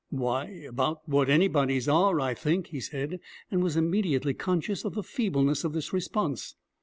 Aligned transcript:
'Why, 0.09 0.47
about 0.67 1.07
what 1.07 1.29
anybody's 1.29 1.87
are, 1.87 2.19
I 2.19 2.33
think,' 2.33 2.65
he 2.69 2.79
said, 2.79 3.19
and 3.51 3.61
was 3.61 3.77
immediately 3.77 4.33
conscious 4.33 4.83
of 4.83 4.95
the 4.95 5.03
feebleness 5.03 5.63
of 5.63 5.73
this 5.73 5.93
response. 5.93 6.55